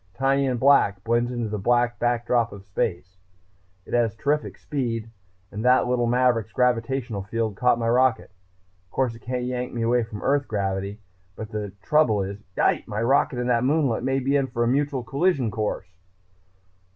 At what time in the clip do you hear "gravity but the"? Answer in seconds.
10.47-11.73